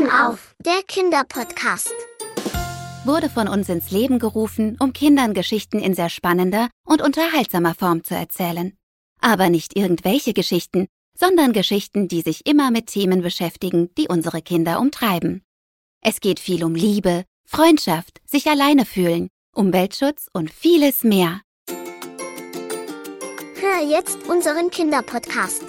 [0.00, 1.92] Türchen auf, der Kinderpodcast.
[3.04, 8.02] Wurde von uns ins Leben gerufen, um Kindern Geschichten in sehr spannender und unterhaltsamer Form
[8.02, 8.72] zu erzählen.
[9.20, 10.86] Aber nicht irgendwelche Geschichten,
[11.18, 15.42] sondern Geschichten, die sich immer mit Themen beschäftigen, die unsere Kinder umtreiben.
[16.02, 21.42] Es geht viel um Liebe, Freundschaft, sich alleine fühlen, Umweltschutz und vieles mehr.
[23.60, 25.64] Hör jetzt unseren Kinderpodcast.